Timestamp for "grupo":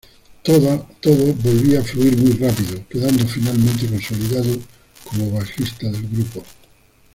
6.09-6.43